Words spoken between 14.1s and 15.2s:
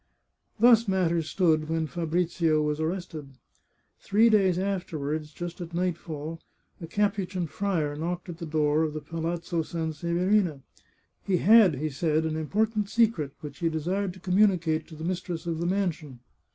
to communicate to the